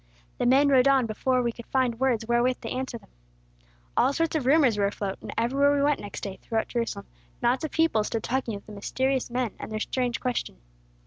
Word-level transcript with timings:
The 0.39 0.47
men 0.47 0.69
rode 0.69 0.87
on 0.87 1.05
before 1.05 1.43
we 1.43 1.51
could 1.51 1.67
find 1.67 1.99
words 1.99 2.25
wherewith 2.25 2.61
to 2.61 2.69
answer 2.69 2.97
them. 2.97 3.09
"All 3.95 4.13
sorts 4.13 4.35
of 4.35 4.47
rumors 4.47 4.75
were 4.79 4.87
afloat, 4.87 5.19
and 5.21 5.31
everywhere 5.37 5.75
we 5.77 5.83
went 5.83 5.99
next 5.99 6.21
day, 6.21 6.39
throughout 6.41 6.69
Jerusalem, 6.69 7.05
knots 7.39 7.63
of 7.63 7.69
people 7.69 8.03
stood 8.03 8.23
talking 8.23 8.55
of 8.55 8.65
the 8.65 8.71
mysterious 8.71 9.29
men, 9.29 9.51
and 9.59 9.71
their 9.71 9.79
strange 9.79 10.19
question. 10.19 10.57